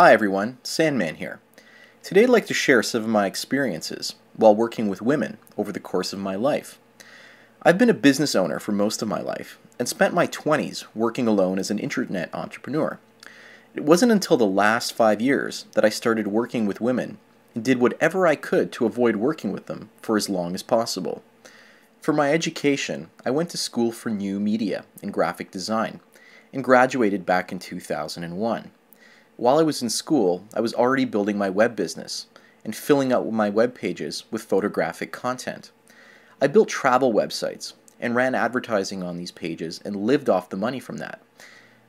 [0.00, 1.40] Hi everyone, Sandman here.
[2.04, 5.80] Today I'd like to share some of my experiences while working with women over the
[5.80, 6.78] course of my life.
[7.64, 11.26] I've been a business owner for most of my life and spent my 20s working
[11.26, 13.00] alone as an internet entrepreneur.
[13.74, 17.18] It wasn't until the last five years that I started working with women
[17.56, 21.24] and did whatever I could to avoid working with them for as long as possible.
[22.00, 25.98] For my education, I went to school for new media and graphic design
[26.52, 28.70] and graduated back in 2001.
[29.38, 32.26] While I was in school, I was already building my web business
[32.64, 35.70] and filling out my web pages with photographic content.
[36.42, 40.80] I built travel websites and ran advertising on these pages and lived off the money
[40.80, 41.22] from that.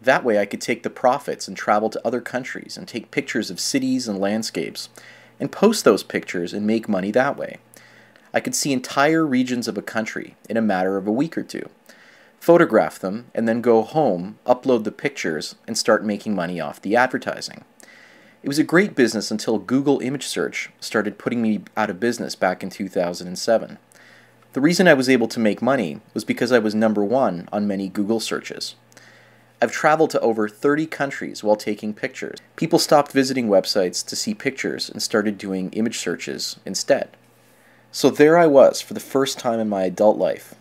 [0.00, 3.50] That way, I could take the profits and travel to other countries and take pictures
[3.50, 4.88] of cities and landscapes
[5.38, 7.58] and post those pictures and make money that way.
[8.32, 11.42] I could see entire regions of a country in a matter of a week or
[11.42, 11.68] two
[12.44, 16.94] photograph them, and then go home, upload the pictures, and start making money off the
[16.94, 17.64] advertising.
[18.42, 22.34] It was a great business until Google image search started putting me out of business
[22.34, 23.78] back in 2007.
[24.52, 27.66] The reason I was able to make money was because I was number one on
[27.66, 28.74] many Google searches.
[29.62, 32.40] I've traveled to over 30 countries while taking pictures.
[32.56, 37.16] People stopped visiting websites to see pictures and started doing image searches instead.
[37.90, 40.54] So there I was for the first time in my adult life,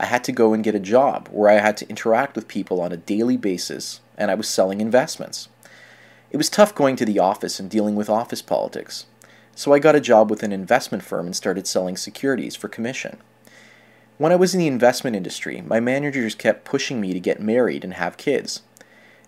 [0.00, 2.80] I had to go and get a job where I had to interact with people
[2.80, 5.50] on a daily basis, and I was selling investments.
[6.30, 9.04] It was tough going to the office and dealing with office politics,
[9.54, 13.18] so I got a job with an investment firm and started selling securities for commission.
[14.16, 17.84] When I was in the investment industry, my managers kept pushing me to get married
[17.84, 18.62] and have kids.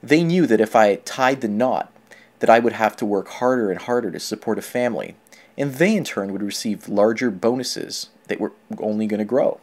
[0.03, 1.93] They knew that if I tied the knot,
[2.39, 5.17] that I would have to work harder and harder to support a family,
[5.59, 9.61] and they in turn would receive larger bonuses that were only going to grow.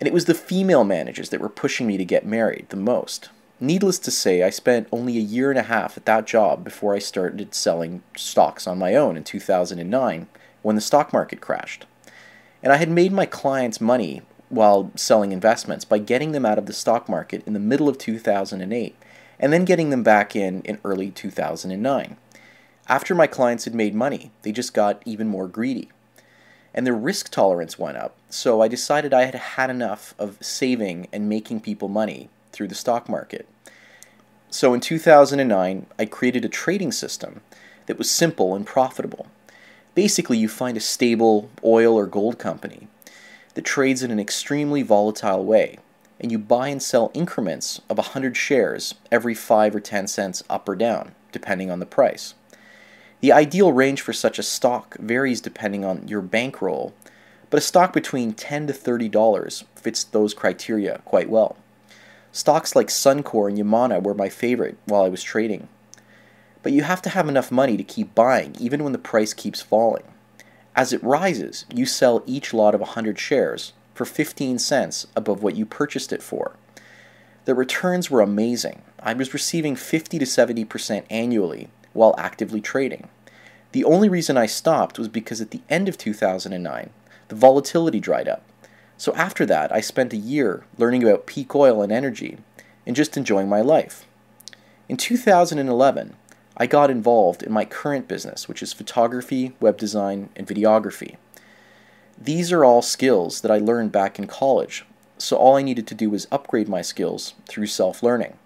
[0.00, 3.28] And it was the female managers that were pushing me to get married the most.
[3.60, 6.94] Needless to say, I spent only a year and a half at that job before
[6.94, 10.26] I started selling stocks on my own in 2009
[10.62, 11.84] when the stock market crashed.
[12.62, 16.64] And I had made my clients money while selling investments by getting them out of
[16.64, 18.96] the stock market in the middle of 2008
[19.38, 22.16] and then getting them back in in early 2009.
[22.88, 25.90] After my clients had made money, they just got even more greedy
[26.74, 28.16] and their risk tolerance went up.
[28.28, 32.74] So I decided I had had enough of saving and making people money through the
[32.74, 33.48] stock market.
[34.50, 37.40] So in 2009, I created a trading system
[37.86, 39.26] that was simple and profitable.
[39.94, 42.88] Basically, you find a stable oil or gold company
[43.54, 45.78] that trades in an extremely volatile way,
[46.20, 50.68] and you buy and sell increments of 100 shares every 5 or 10 cents up
[50.68, 52.34] or down, depending on the price.
[53.20, 56.94] The ideal range for such a stock varies depending on your bankroll,
[57.50, 61.56] but a stock between 10 to $30 fits those criteria quite well.
[62.32, 65.68] Stocks like Suncor and Yamana were my favorite while I was trading.
[66.62, 69.60] But you have to have enough money to keep buying even when the price keeps
[69.60, 70.04] falling.
[70.74, 75.56] As it rises, you sell each lot of 100 shares for 15 cents above what
[75.56, 76.56] you purchased it for.
[77.44, 78.82] The returns were amazing.
[78.98, 83.08] I was receiving 50 to 70% annually while actively trading.
[83.72, 86.90] The only reason I stopped was because at the end of 2009,
[87.28, 88.42] the volatility dried up.
[88.96, 92.38] So after that, I spent a year learning about peak oil and energy
[92.86, 94.06] and just enjoying my life.
[94.88, 96.16] In 2011,
[96.56, 101.16] I got involved in my current business, which is photography, web design, and videography.
[102.18, 104.84] These are all skills that I learned back in college,
[105.16, 108.36] so all I needed to do was upgrade my skills through self learning.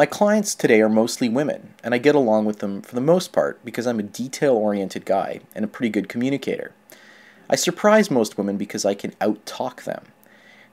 [0.00, 3.34] My clients today are mostly women, and I get along with them for the most
[3.34, 6.72] part because I'm a detail oriented guy and a pretty good communicator.
[7.50, 10.06] I surprise most women because I can out talk them.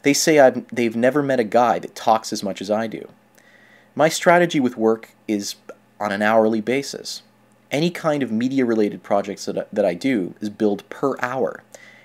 [0.04, 3.10] They say I've, they've never met a guy that talks as much as I do.
[3.96, 5.56] My strategy with work is
[6.00, 7.22] on an hourly basis.
[7.70, 11.64] Any kind of media related projects that I, that I do is billed per hour,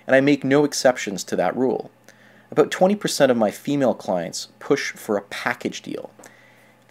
[0.09, 1.93] and I make no exceptions to that rule.
[2.51, 6.11] About 20% of my female clients push for a package deal.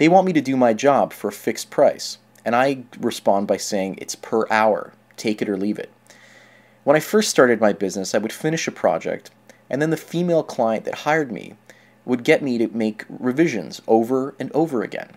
[0.01, 3.57] They want me to do my job for a fixed price, and I respond by
[3.57, 5.91] saying it's per hour, take it or leave it.
[6.83, 9.29] When I first started my business, I would finish a project,
[9.69, 11.53] and then the female client that hired me
[12.03, 15.11] would get me to make revisions over and over again.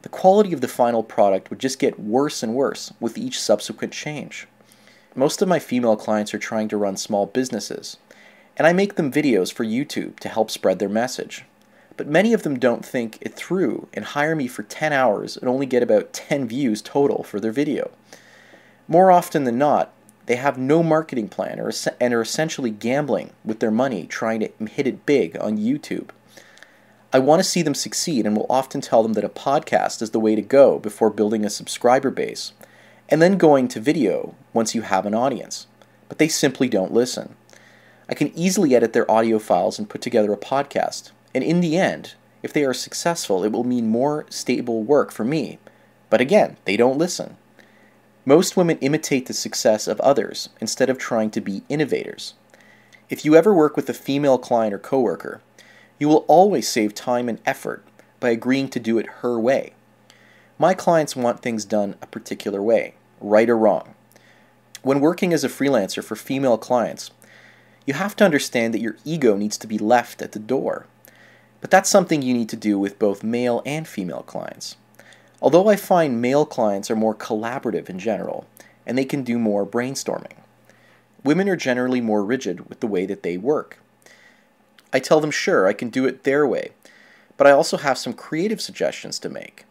[0.00, 3.92] The quality of the final product would just get worse and worse with each subsequent
[3.92, 4.48] change.
[5.14, 7.98] Most of my female clients are trying to run small businesses,
[8.56, 11.44] and I make them videos for YouTube to help spread their message.
[11.96, 15.48] But many of them don't think it through and hire me for 10 hours and
[15.48, 17.90] only get about 10 views total for their video.
[18.88, 19.92] More often than not,
[20.26, 21.70] they have no marketing plan or,
[22.00, 26.10] and are essentially gambling with their money trying to hit it big on YouTube.
[27.12, 30.10] I want to see them succeed and will often tell them that a podcast is
[30.10, 32.52] the way to go before building a subscriber base,
[33.08, 35.68] and then going to video once you have an audience.
[36.08, 37.36] But they simply don't listen.
[38.08, 41.76] I can easily edit their audio files and put together a podcast, and in the
[41.76, 45.58] end, if they are successful, it will mean more stable work for me.
[46.10, 47.36] But again, they don't listen.
[48.24, 52.34] Most women imitate the success of others instead of trying to be innovators.
[53.10, 55.42] If you ever work with a female client or coworker,
[55.98, 57.84] you will always save time and effort
[58.20, 59.74] by agreeing to do it her way.
[60.58, 63.94] My clients want things done a particular way, right or wrong.
[64.82, 67.10] When working as a freelancer for female clients,
[67.86, 70.86] you have to understand that your ego needs to be left at the door.
[71.64, 74.76] But that's something you need to do with both male and female clients.
[75.40, 78.44] Although I find male clients are more collaborative in general,
[78.84, 80.36] and they can do more brainstorming.
[81.24, 83.78] Women are generally more rigid with the way that they work.
[84.92, 86.72] I tell them, sure, I can do it their way,
[87.38, 89.64] but I also have some creative suggestions to make.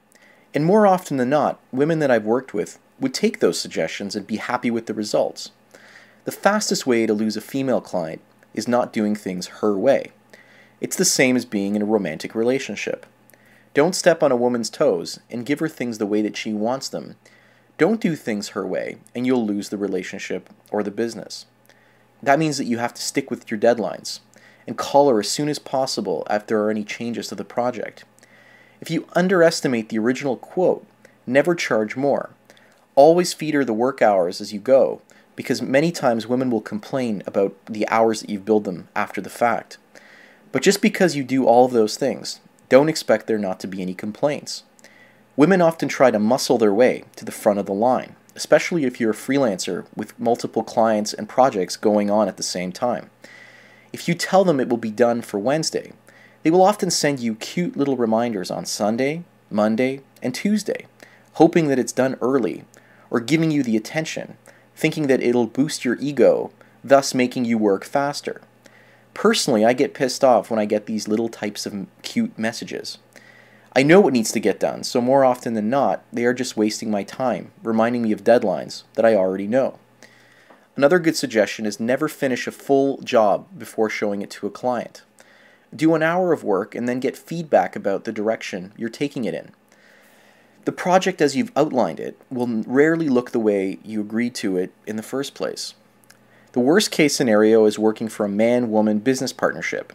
[0.52, 4.26] And more often than not, women that I've worked with would take those suggestions and
[4.26, 5.52] be happy with the results.
[6.26, 8.22] The fastest way to lose a female client
[8.56, 10.12] is not doing things her way.
[10.84, 13.06] It's the same as being in a romantic relationship.
[13.74, 16.90] Don't step on a woman's toes and give her things the way that she wants
[16.90, 17.16] them.
[17.78, 21.46] Don't do things her way, and you'll lose the relationship or the business.
[22.22, 24.20] That means that you have to stick with your deadlines
[24.68, 28.04] and call her as soon as possible if there are any changes to the project.
[28.82, 30.86] If you underestimate the original quote,
[31.26, 32.32] never charge more.
[32.96, 35.02] Always feed her the work hours as you go,
[35.38, 39.30] because many times women will complain about the hours that you've billed them after the
[39.30, 39.78] fact.
[40.54, 42.40] But just because you do all of those things,
[42.70, 44.64] don't expect there not to be any complaints.
[45.36, 49.00] Women often try to muscle their way to the front of the line, especially if
[49.00, 53.10] you're a freelancer with multiple clients and projects going on at the same time.
[53.92, 55.92] If you tell them it will be done for Wednesday,
[56.44, 60.86] they will often send you cute little reminders on Sunday, Monday, and Tuesday,
[61.34, 62.64] hoping that it's done early,
[63.10, 64.38] or giving you the attention,
[64.76, 66.52] thinking that it'll boost your ego,
[66.84, 68.42] thus making you work faster.
[69.14, 72.98] Personally, I get pissed off when I get these little types of cute messages.
[73.76, 76.58] I know what needs to get done, so more often than not, they are just
[76.58, 79.80] wasting my time, reminding me of deadlines that I already know.
[80.76, 85.04] Another good suggestion is never finish a full job before showing it to a client.
[85.76, 89.34] Do an hour of work and then get feedback about the direction you're taking it
[89.34, 89.52] in.
[90.66, 94.72] The project as you've outlined it will rarely look the way you agreed to it
[94.88, 95.74] in the first place.
[96.54, 99.92] The worst case scenario is working for a man woman business partnership.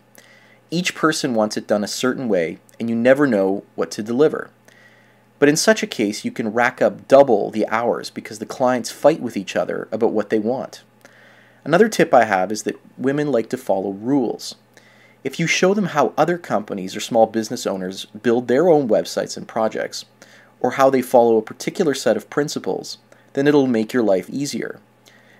[0.73, 4.51] Each person wants it done a certain way, and you never know what to deliver.
[5.39, 8.91] But in such a case, you can rack up double the hours because the clients
[8.91, 10.83] fight with each other about what they want.
[11.63, 14.57] Another tip I have is that women like to follow rules.
[15.23, 19.37] If you show them how other companies or small business owners build their own websites
[19.37, 20.07] and projects,
[20.59, 22.99] or how they follow a particular set of principles,
[23.35, 24.81] then it'll make your life easier.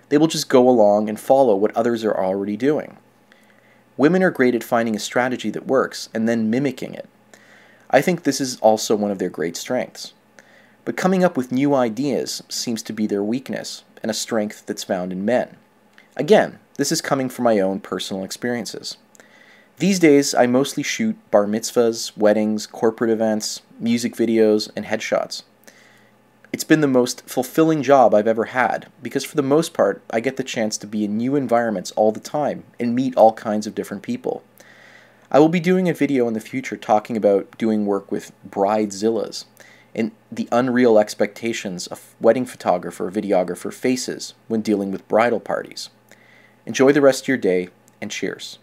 [0.09, 2.97] They will just go along and follow what others are already doing.
[3.97, 7.07] Women are great at finding a strategy that works and then mimicking it.
[7.89, 10.13] I think this is also one of their great strengths.
[10.85, 14.83] But coming up with new ideas seems to be their weakness and a strength that's
[14.83, 15.57] found in men.
[16.15, 18.97] Again, this is coming from my own personal experiences.
[19.77, 25.43] These days, I mostly shoot bar mitzvahs, weddings, corporate events, music videos, and headshots.
[26.51, 30.19] It's been the most fulfilling job I've ever had because, for the most part, I
[30.19, 33.67] get the chance to be in new environments all the time and meet all kinds
[33.67, 34.43] of different people.
[35.31, 39.45] I will be doing a video in the future talking about doing work with bridezillas
[39.93, 45.91] and the unreal expectations a wedding photographer or videographer faces when dealing with bridal parties.
[46.65, 47.69] Enjoy the rest of your day
[48.01, 48.57] and cheers.